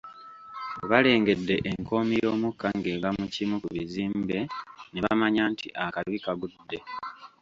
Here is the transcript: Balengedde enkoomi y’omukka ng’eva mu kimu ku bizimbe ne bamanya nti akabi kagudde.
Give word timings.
Balengedde 0.89 1.55
enkoomi 1.69 2.15
y’omukka 2.23 2.67
ng’eva 2.77 3.09
mu 3.17 3.25
kimu 3.33 3.55
ku 3.63 3.67
bizimbe 3.75 4.37
ne 4.91 4.99
bamanya 5.05 5.43
nti 5.51 5.67
akabi 5.83 6.17
kagudde. 6.25 6.77